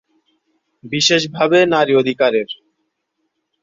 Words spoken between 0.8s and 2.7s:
বিশেষ ভাবে নারী অধিকারের।